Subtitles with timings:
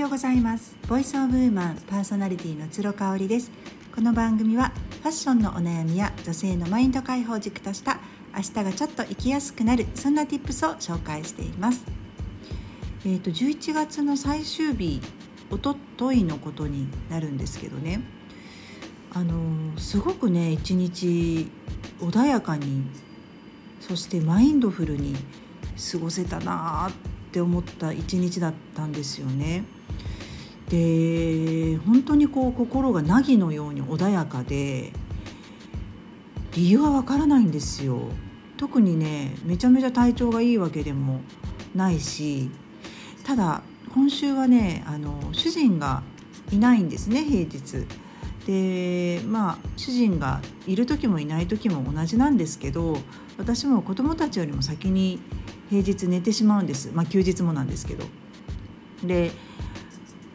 [0.00, 0.74] ようございます。
[0.88, 3.50] ボイスオブウーマンパーソナリティの鶴香織です。
[3.94, 4.72] この番組は
[5.02, 7.98] ファッションのお悩みや女性のマインド解放軸とした
[8.34, 11.84] 明日がちょっと生きやすくなるそんな tips を紹介しています。
[13.04, 15.02] えっ、ー、と11月の最終日
[15.50, 18.00] おとといのことになるんですけどね。
[19.12, 21.46] あのすごくね一日
[22.00, 22.84] 穏やかに
[23.80, 25.14] そしてマインドフルに
[25.92, 26.92] 過ごせたなっ
[27.32, 29.62] て思った一日だったんですよね。
[30.70, 34.92] で本当にこう心が凪のように穏やかで
[36.52, 37.98] 理由はわからないんですよ。
[38.56, 41.20] 特にねめちゃめちゃ体調がいいわけでも
[41.74, 42.50] ないし
[43.24, 43.62] ただ
[43.94, 46.02] 今週はねあの主人が
[46.52, 47.86] いないんですね平日。
[48.46, 52.96] でまあ主人がいる時もいない時も同じなんですけど
[53.38, 55.20] 私も子供たちよりも先に
[55.68, 58.04] 平日寝てしまうんですまあ休日もなんですけど。
[59.04, 59.32] で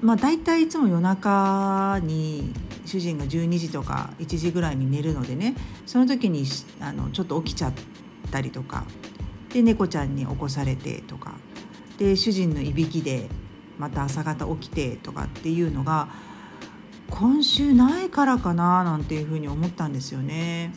[0.01, 2.53] まあ大体いつも夜中に
[2.85, 6.45] 主人が12時とか1時ぐらいに寝るのでねその時に
[6.79, 7.73] あのちょっと起きちゃっ
[8.31, 8.85] たりとか
[9.53, 11.35] で猫ちゃんに起こされてとか
[11.97, 13.29] で主人のいびきで
[13.77, 16.09] また朝方起きてとかっていうのが
[17.09, 20.73] 今週ないからかななんていうふうに思ったんですよね。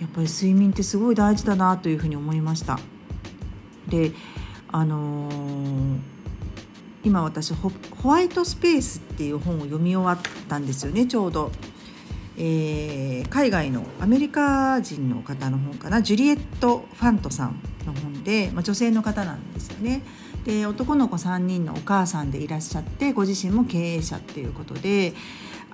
[0.00, 2.80] やっぱり睡眠ってすごい大事だなというふうに思いました。
[3.88, 4.12] で
[4.72, 5.98] あのー、
[7.04, 7.72] 今私ホ
[8.04, 11.50] ワイトスペースっていう本を読み終わったんですよねちょうど。
[12.38, 20.02] えー、海外のアメリカ人の方の本かなジュリエット・ファントさんの本で、まあ、女性の方なんですよね。
[20.44, 25.12] で男の子3人のお母さんでいらっしゃってご自身も経営者っていうことで、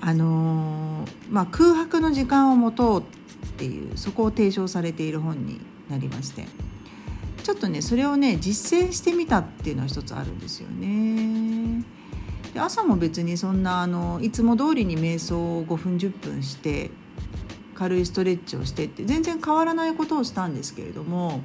[0.01, 3.05] あのー、まあ、空白の時間を持とうっ
[3.57, 6.47] ていうそこを提唱されている本になりまして
[7.49, 11.83] ちょっとねそれをね実践してみたっていうのは一つあるんですよね。
[12.53, 16.91] で朝も別にそんなあのいつも通りに瞑想を5分10分して
[17.75, 21.41] 軽いストレッチをしてって全然変わらないことをしたんですけれども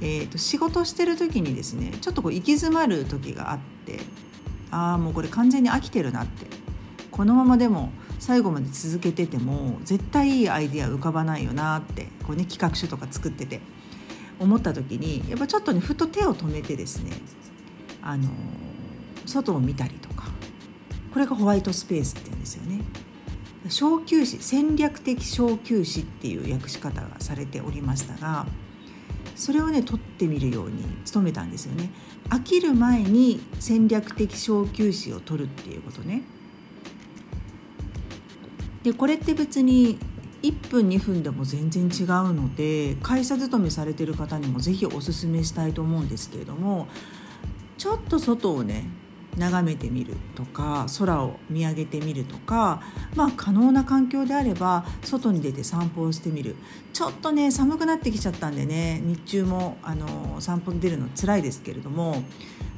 [0.00, 4.00] えーと、仕事してる時にですねちょっとこう行き詰まる時があって
[4.70, 6.46] ああもうこれ完全に飽きてるなって
[7.10, 13.60] このままでも最後まで続けてても絶対いいアイデア浮かばないよなってこう、ね、企画書とか作ってて
[14.38, 17.12] 思った時にやっぱちょっとねふと手を止めてですね
[18.02, 18.28] あの
[19.26, 20.26] 外を見たりとか
[21.12, 22.80] これがホワイトスペースって言うんですよね。
[23.68, 28.46] 小休止戦略的小休止っていう訳し方がされておりましたが
[29.36, 31.90] それをね取ってみるように努めたんですよね
[32.28, 36.22] 飽きる前に戦略的小休止を取るっていうことね
[38.82, 39.98] でこれって別に
[40.42, 46.88] 1分2分でも全然違うので会社勤めされてる方にも是非おすすめしたいと思うんですけれども
[47.78, 48.86] ちょっと外をね
[49.36, 52.82] 眺めてみるとか空を見上げてみるとか
[53.14, 56.54] まあ可能な環境であれば外に出て散歩をしてみる。
[56.92, 62.22] ちょっとね寒くなってきちゃったんでね日中もあの散歩に出るの辛いですけれども、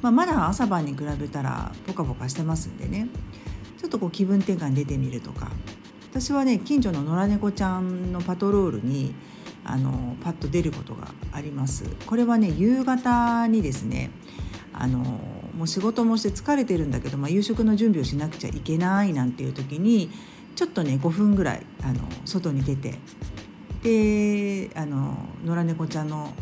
[0.03, 3.09] まあ、まだ朝晩に比べたらポカポカしてますんでね
[3.79, 5.51] ちょっとこう気分転換に出てみるとか
[6.15, 9.13] 私はね近所の野良猫ちゃんのパトロールに
[9.65, 11.87] あのパッと出ることがあります。
[12.07, 14.13] これはね夕方にですね
[14.73, 20.09] あのもう仕事もして疲れてるんだけど、まあ、夕食の準備をしなくちゃいけないなんていう時に
[20.55, 22.95] ちょっとね5分ぐらいあの外に出て
[23.83, 26.33] であの野良猫ちゃんの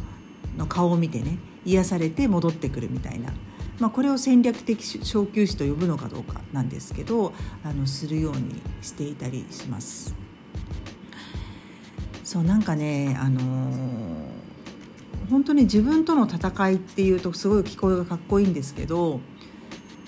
[0.58, 3.32] の顔を見てね癒されて戻ってくるみたいな、
[3.82, 7.32] まあ、これを戦略的小休止と呼ぶのかどうかなんですけど
[7.64, 10.14] あのするようにしていたりします。
[12.22, 14.42] そうなんかねあのー
[15.30, 19.20] 本当に自分との戦いっていうとすごい聞こえがかっこいいんですけど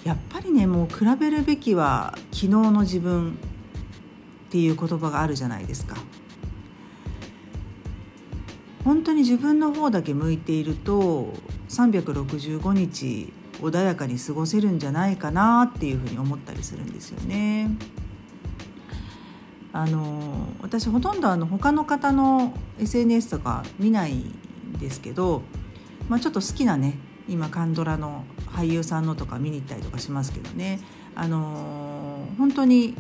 [0.05, 5.97] やっぱりねもう比べるべきは昨日の自分っていう言葉があるじゃないですか。
[8.85, 11.33] 本当に自分の方だけ向いていると
[11.71, 13.33] 365日
[13.69, 17.71] 穏やかに過ごせるんじゃないかなっていうふうに思ったりするんですよね。
[19.73, 24.33] あの私ほとんどあの他の方の SNS とか見ないん
[24.79, 25.43] ですけど、
[26.09, 26.97] まあ、ちょっと好きなね
[27.29, 28.25] 今カンドラの
[28.55, 30.81] 俳優さんのとか見に行ったりとかしますけどね、
[31.15, 32.95] あの、本当に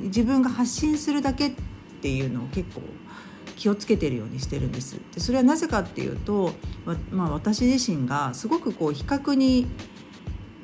[0.00, 1.52] 自分が発信するだけっ
[2.00, 2.82] ていうのを結構
[3.66, 6.52] 気をつけてるようにしてるんですでそれはなぜかっていうと、
[7.10, 9.66] まあ、私自身がすごくこう比較に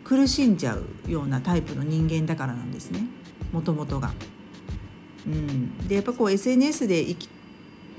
[0.04, 3.00] 苦しんじゃうようなタイプの人間だからなんですね
[3.50, 4.12] もともとが。
[5.26, 7.28] うん、でやっぱこう SNS で生き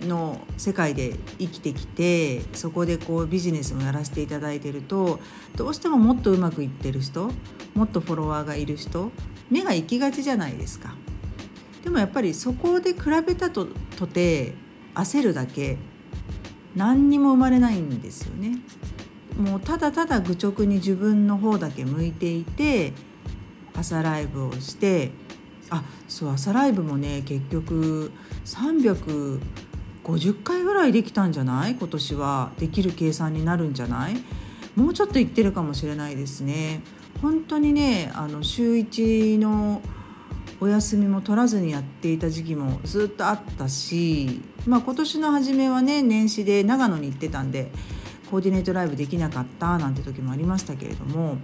[0.01, 5.19] の世界で生きてきてそこでこうビジネスもやらせていただいてると
[5.55, 7.29] どうしてももっとうまくいってる人
[7.75, 9.11] もっとフォロワーがいる人
[9.50, 10.95] 目が行きがちじゃないですか。
[11.83, 13.67] でもやっぱりそこで比べたと
[13.97, 14.62] とて
[14.95, 15.78] 焦るだけ
[16.75, 18.60] 何にも生まれないんですよね。
[19.38, 22.94] もうただただ愚直に自分の方だけ向いていて
[23.75, 25.12] 朝ライブをして
[25.72, 28.12] あそう朝ライブもね結局
[28.45, 29.40] 350
[30.44, 31.75] 回ぐらいできたんじゃない？
[31.75, 34.16] 今年はできる計算になるんじゃない？
[34.75, 36.81] もうちょっといってるかもしれないですね。
[37.22, 39.81] 本当にねあの週1の
[40.63, 47.69] お休みも取らずにやっていた時期もずっとあったし、まあ、今年の初めはね年始で長野に行ってたんで
[48.31, 51.36] コーディネートライブできなかったなんて時もありましたけれども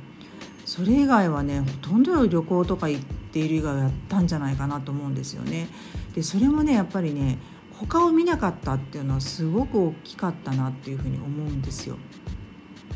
[0.66, 5.68] それ以外はねほとんど旅行とか行っている以外はやったんじゃないかなと思うんですよね。
[6.16, 7.39] でそれもねやっぱりね
[7.74, 11.98] 他を見なかったっていうのはすごく大きかったなっていうふうに思うんですよ。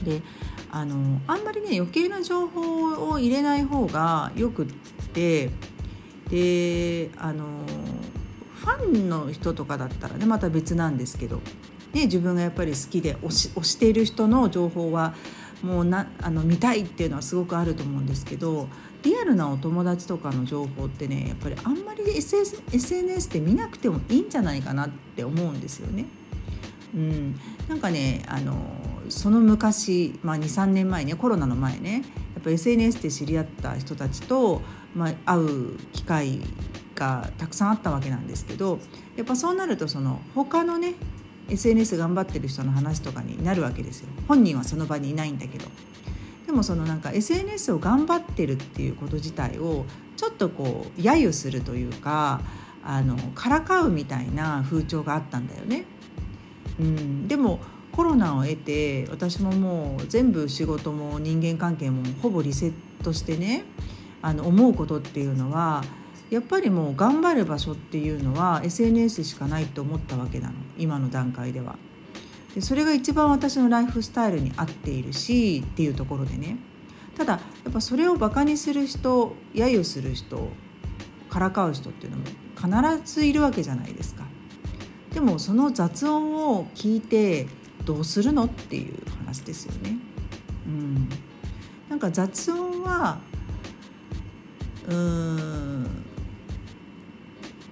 [0.05, 0.21] で
[0.71, 4.67] あのあんまりね余計な情報を入れない方がよくっ
[5.13, 5.49] て
[6.29, 7.45] であの
[8.55, 11.37] ファンの人とかだったらねまた別なんですけど、
[11.93, 15.15] ね、自分がやっぱり好きで推し推している人の情報は
[15.61, 18.67] もうなあの見たいっていうのはすごくあると思うんですけど
[19.03, 26.05] リアルなお友達とかの情報ってねやっぱりあんまり SNS で見なくてもいいんじゃないかなって思うんですよね。
[26.93, 28.55] うん、なんかねあの
[29.09, 32.03] その昔、まあ、23年前ねコロナの前ね
[32.43, 34.61] ぱ SNS で知り合った人たちと、
[34.95, 36.41] まあ、会う機会
[36.95, 38.79] がたくさんあったわけなんですけど
[39.15, 40.93] やっぱそうなるとその他のね
[41.49, 44.07] SNS 頑張ってる人の話とかになるわけですよ。
[44.27, 45.65] 本人はその場にいないんだけど。
[46.45, 49.85] でもそのなんか SNS を頑張ってるっていうこと自体を
[50.17, 52.41] ちょっとこう揶揄するというか
[52.83, 55.85] あのからかうみたいな風潮があったんだよね。
[56.79, 57.59] うん、でも
[57.95, 62.73] コロナを得て私ももう全部仕事も人間関係もほぼリセッ
[63.03, 63.63] トしてね
[64.21, 65.83] あの思うことっていうのは
[66.29, 71.75] やっぱりもう頑張る場所っていうのは SNS しかないと思ったわけなの今の段階では。
[72.55, 76.57] でそれが一番私のライフスタイルに合っているしっていうところでね
[77.17, 77.39] ただや
[77.69, 80.49] っぱそれをバカにする人揶揄する人
[81.29, 84.23] からかう人っていうのも必ずいるわけじゃないですか。
[85.13, 87.47] でもその雑音を聞いて
[87.85, 88.93] どうするのっていう
[89.25, 89.97] 話ですよね。
[90.65, 91.09] うん、
[91.89, 93.19] なんか雑音は
[94.87, 95.87] うん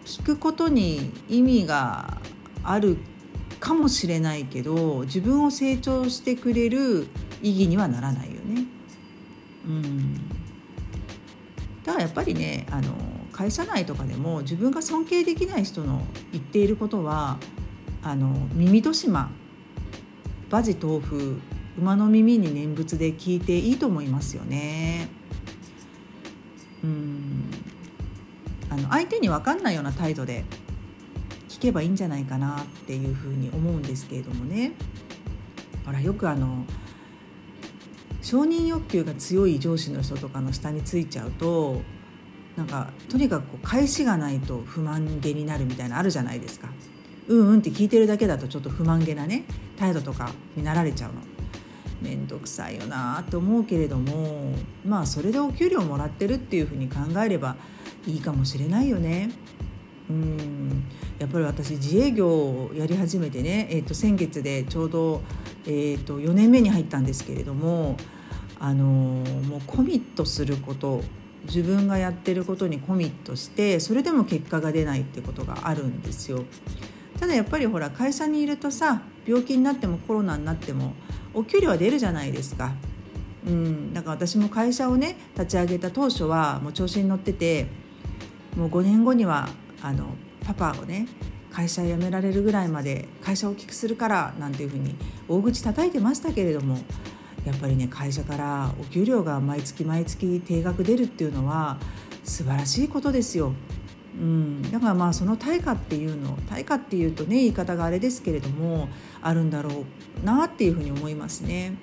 [0.06, 2.18] 聞くことに意味が
[2.64, 2.98] ある
[3.60, 7.08] かもしれないけど自分を成長してくれる
[7.42, 8.66] 意義にはならないよね。
[9.66, 10.16] うん
[11.84, 12.94] だからやっぱりねあの
[13.32, 17.38] 会社内とかでも自分が尊敬できない人の言っていることは
[18.04, 19.32] あの耳戸島
[20.52, 21.40] 馬事豆腐
[21.78, 25.08] 馬の耳に念仏で聞いていいと思いますよね。
[26.84, 27.44] うん
[28.70, 30.44] あの相手に分かんないような態度で
[31.48, 34.72] 聞けばいいんじゃないかなっていうふうに思うんですけれどもね
[35.86, 36.66] ほらよくあの
[38.22, 41.82] 承認欲求が強い上司の人とかの下についちゃうと
[42.56, 46.70] なんかとにかくこう返しがないと不満げになるみたいなあるじゃないですか。
[47.28, 49.44] うんうんって聞いてるだけだとちょっと不満げなね
[49.78, 51.22] 態度とかになられちゃうの。
[52.02, 54.54] めんどくさいよなと思うけれども
[54.84, 57.58] まあそれでお給料もらってるっていうふうに考えれば
[58.08, 59.30] いいかもしれないよね。
[60.10, 60.84] うん
[61.20, 65.22] やっぱり私自営業をやり始めてね、えー、と先月でちょうど、
[65.66, 67.96] えー、と4年目に入ったんですけれども、
[68.60, 71.04] あのー、もうコミットすること
[71.46, 76.44] 自分がやってることにコミットしてそれでも結果が出ないってことがあるんですよ。
[77.22, 80.94] ただやっぱりほら会社にいるとさ病気になってもコロナになっても
[81.36, 82.74] お給料は出るじゃないですか。
[83.46, 87.68] うん、だから私も会社をね立ち上げた当初はもう調子に乗ってて
[88.58, 89.50] もう5年後には
[89.84, 91.08] あのパパをね
[91.52, 94.96] 会社辞められるぐらいまで会社を大きくするからなんていうふうに
[95.28, 96.80] 大口叩いてましたけれども
[97.46, 101.78] やっぱりね会社からお給料が毎月毎月定額出るっていうのは
[102.24, 103.54] 素晴らしいことですよ。
[104.22, 108.88] うん、だからまあその対価っていうの対価っていうとね言い方があれですけれども
[109.20, 109.84] あるんだろ
[110.22, 111.74] うなっていうふうに思いますね。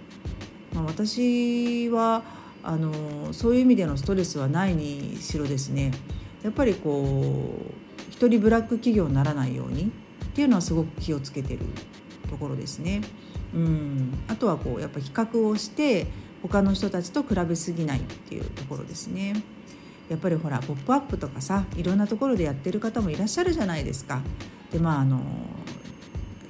[0.73, 2.23] まあ、私は
[2.63, 5.93] あのそういう意味でのストレスはないにしろですね
[6.43, 11.61] やっぱりこう一人ブラック企業にならないようにっていうのはすごく気をつけてる
[12.31, 13.01] ところですね。
[13.55, 16.07] うん、あとはこうやっぱ比較をして
[16.43, 19.43] 他の人たちと比べすぎないっていうところですね。
[20.09, 24.23] やっぱりほら「ポップアップとかさいろんなところでやってる方もいらっしゃるじゃないですか。
[24.73, 25.21] でまああの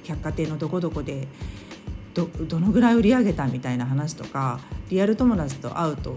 [0.03, 1.27] 百貨店のどこどこで
[2.13, 6.15] どどのぐらい売り上げたみたいな話とかリアル友達と会うと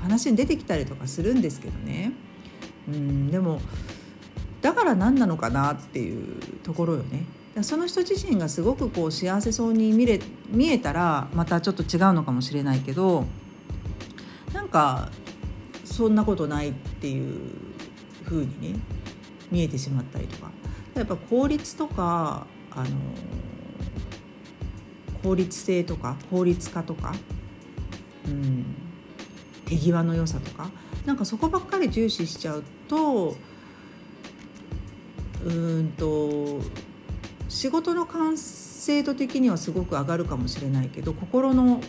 [0.00, 2.12] 話に出てきたりとかするんですけどね
[2.88, 3.60] うんでも
[4.60, 7.24] だから何なのかなっていうところよね。
[7.60, 13.26] その人自身がすごくこう幸せそうに見れ見えたらまたちょっと違うのかもしれないけど
[14.54, 15.10] なんか
[15.92, 17.40] そんなことないっていう
[18.24, 18.80] 風にね
[19.50, 20.50] 見えてしまったりとか。
[20.94, 22.88] やっぱ効率とかあの
[25.22, 27.14] 効率性とか効率化とか、
[28.26, 28.64] うん、
[29.64, 30.70] 手際の良さとか
[31.06, 33.36] なんかそこばっかり重視しちゃうと
[35.44, 36.60] うんと
[37.48, 41.80] 仕事の完成度的にはすごく上がるかもしれないけど心の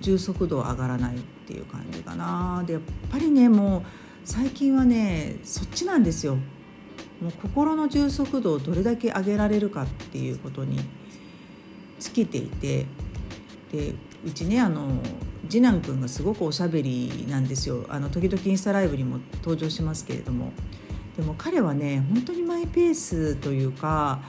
[0.00, 2.62] 充足度上がらないっていう感じかな。
[2.66, 3.82] でやっぱりねもう
[4.24, 6.36] 最近はねそっちなんですよ。
[7.20, 10.78] もう心の充足度をどれだけ上げられるかっていうことに
[11.98, 12.86] 尽きていて。
[13.72, 13.94] で
[14.26, 15.00] うちねあの
[15.48, 17.86] 次男くんがすごくおしゃべりなんですよ。
[17.88, 20.52] あの時々インスタライブにも登場しますけれども。
[21.16, 24.20] でも彼はね本当にマイペースというか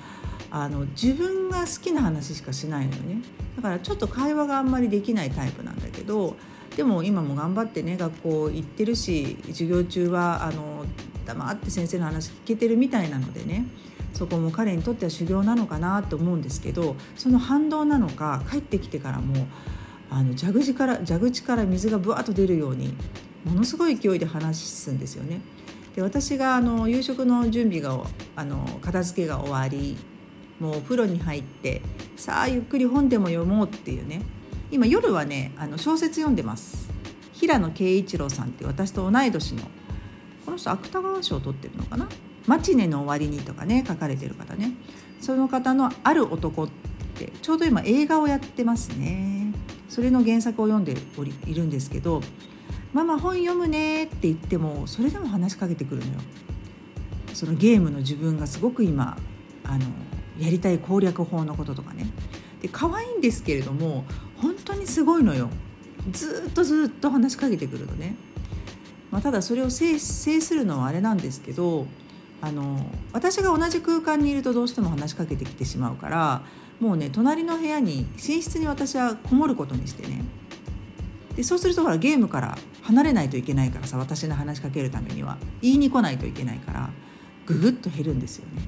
[0.52, 3.22] あの自分が好きな話しかしないのよね
[3.56, 6.36] だからちょっと会話があんまりできないタイプなんだけど
[6.76, 10.86] でも今も頑張ってね学校行ってるし授業中はあの
[11.26, 13.66] 黙って先生の話聞けてるみたいなのでね
[14.14, 19.48] そこも彼にとっては修行なのかなと思うんですけどその反動なのか帰ってきてからも
[20.10, 22.94] あの蛇口から蛇口から水がぶわっと出るように
[23.46, 25.42] ものすごい勢いで話すんですよね。
[25.96, 27.98] で私があの夕食の準備が
[28.36, 29.98] あの片付けが終わり
[30.62, 31.82] もうお風呂に入って
[32.16, 34.22] さあゆっくり本でも読もうっていうね。
[34.70, 36.90] 今夜はねあの小説読んでます。
[37.34, 39.64] 平野啓一郎さんって私と同い年の
[40.46, 42.08] この人芥川賞を取ってるのかな
[42.46, 44.74] 「マチネの終わりに」とかね書かれてる方ね。
[45.20, 46.70] その方の「ある男」っ
[47.16, 49.54] てちょうど今映画をやってますね。
[49.90, 52.22] それの原作を読んでおりいるんですけど
[52.94, 56.20] 「ママ本読むね」って言ってもそれでも話しかけてくるのよ。
[57.34, 59.18] そのゲームの自分がすごく今
[59.64, 59.86] あの
[60.42, 62.08] やりたい攻略法のこととかね。
[62.62, 64.06] で可愛いんですけれども
[64.38, 65.50] 本当にすごいのよ。
[66.12, 68.16] ずっとずっと話しかけてくるのね。
[69.12, 71.86] まあ、ただそれを制するのはあれなんですけど
[72.42, 76.44] あの私が同じ空間にいるとどうしても話しかけてきてしまうから
[76.80, 80.24] もうね隣の部屋に寝室に私はこもることにしてね。
[81.36, 85.38] でそうするとほらゲームから離れないといけないからさ私の話しかけるためには。
[85.62, 86.90] 言いに来ないといけないから
[87.46, 88.62] ぐぐっと減るんですよね。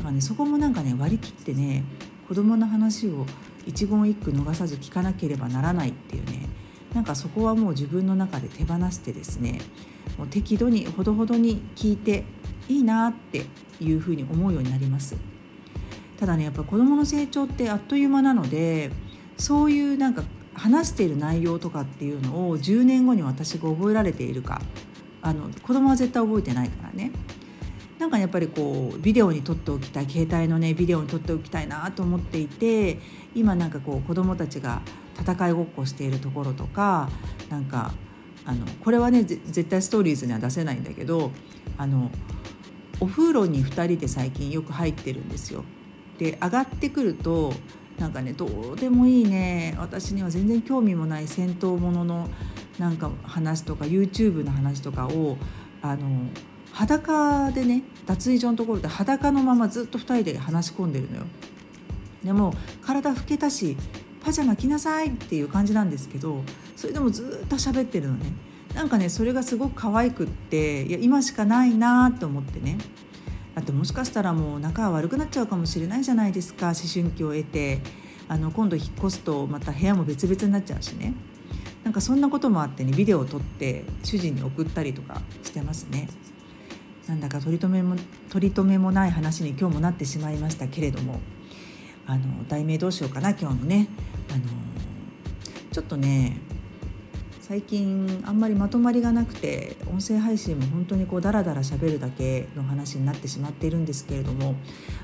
[0.00, 1.84] からねそこもなんかね割り切ってね
[2.28, 3.26] 子供の話を
[3.66, 6.48] 一言一句逃さず聞かなければならないっていうね
[6.94, 9.60] なんかそこはもう自分の中で手放してですね
[10.18, 12.24] もう適度にほどほどに聞いて
[12.68, 13.46] いいなって
[13.80, 15.16] いうふうに思うようになります。
[16.18, 18.90] ただねやっぱ子どもの成長ってあっという間なので
[19.38, 24.60] そういうなんか話している内容とかっていうのを10年後に私が覚えられているか
[25.22, 27.10] あの子供は絶対覚えてないからね。
[28.00, 32.98] なんかやっぱりこうビデオに撮っておきたい携帯のねビデオに撮っておきたいなと思っていて
[33.34, 34.80] 今なんかこう子どもたちが
[35.20, 37.10] 戦いごっこしているところとか
[37.50, 37.92] なんか
[38.46, 41.30] あのこれはね絶対ストーリーズには出せないんだけど
[41.76, 42.10] あの
[43.00, 45.64] お風呂に2人で最近よく入ってるんですよ。
[46.18, 47.52] で上がってくると
[47.98, 52.30] なんかねどうでもいいね私には全然興味もない戦闘ものの
[52.78, 55.36] なんか話とか YouTube の話とかを
[55.82, 56.28] あの
[56.72, 61.24] 裸でね脱衣所のところで裸のままずっと2人で話し込んでるのよ。
[62.24, 63.76] でも体老けたし
[64.22, 66.42] パジャマ着なさいっていう感じなんですけど
[66.76, 68.32] それでもずっと喋ってるのね。
[68.74, 72.78] なんかねそれがすごく可愛くっていや今しかないなと思ってね。
[73.54, 77.80] だってもしかしたらもう仲が悪くなっちゃうかもしれないじゃないですか思春期を得て。
[78.30, 81.14] あの今度引っ越すとまた部屋も別々になっちゃうしね。
[81.82, 86.08] なんかそんなこともあってねビデオを撮って主人に送ったりとかしてますね。
[87.10, 87.96] なんだか取り留めも
[88.30, 91.18] 取り留めもない話に今日もなってしまいましたけれども
[92.06, 93.88] あの題名どうしようかな今日のね。
[94.32, 94.44] あの
[95.72, 96.36] ちょっとね
[97.40, 104.54] 最近あんまりまとまりがなくて音声配信も本当にこうダラダラ喋るだけの話になってしまっているんですけれども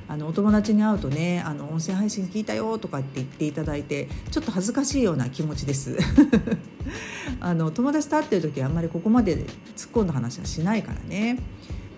[0.07, 5.97] あのお友達に会うとねあの音声配信聞いたよとかって言っていただいてちょっと恥ずかしいような気持ちです。
[7.41, 9.39] あの友達と会ってる時はあんまりここまで
[9.77, 11.39] 突っ込んだ話はしないからね。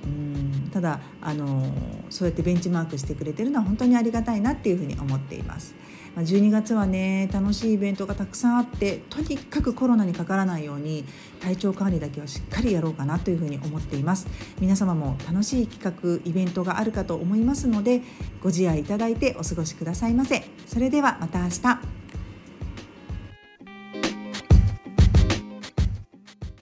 [0.04, 0.70] うん。
[0.72, 1.66] ただあの
[2.10, 5.74] そうやってベンチマークしてくれてるのは本当にありがたいなっていうふうに思っています。
[6.16, 11.04] 12月はね楽しいイベントがたくさんあってとにかくコロナにかからないように
[11.40, 14.26] 体調管理だけはしっかりやろうかなというふうに思っています。
[14.60, 18.02] 皆様も楽しい企画イベントがあるかと思いますので
[18.42, 20.44] ご自愛いただいてお過ごしくださいませ。
[20.66, 22.07] それではまた明日。